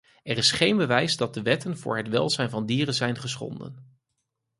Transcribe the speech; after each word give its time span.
Er 0.23 0.37
is 0.37 0.51
geen 0.51 0.77
bewijs 0.77 1.17
dat 1.17 1.33
de 1.33 1.41
wetten 1.41 1.77
voor 1.77 1.97
het 1.97 2.07
welzijn 2.07 2.49
van 2.49 2.65
dieren 2.65 2.93
zijn 2.93 3.15
geschonden. 3.17 3.99